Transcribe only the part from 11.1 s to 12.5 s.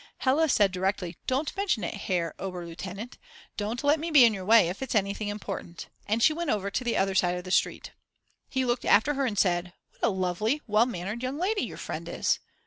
young lady your friend is."